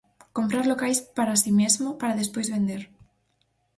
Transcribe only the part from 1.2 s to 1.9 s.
si mesmo,